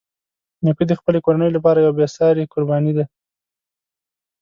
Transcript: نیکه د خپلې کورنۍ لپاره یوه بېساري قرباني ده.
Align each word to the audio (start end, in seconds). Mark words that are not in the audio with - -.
نیکه 0.65 0.83
د 0.87 0.93
خپلې 0.99 1.19
کورنۍ 1.25 1.49
لپاره 1.53 1.77
یوه 1.79 1.95
بېساري 1.99 2.43
قرباني 2.53 2.91
ده. 2.97 3.05